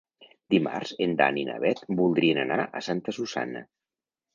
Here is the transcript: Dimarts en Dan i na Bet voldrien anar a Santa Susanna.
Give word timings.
Dimarts 0.53 0.93
en 1.07 1.13
Dan 1.21 1.39
i 1.43 1.45
na 1.51 1.59
Bet 1.67 1.85
voldrien 2.03 2.45
anar 2.49 2.61
a 2.83 2.87
Santa 2.91 3.19
Susanna. 3.23 3.69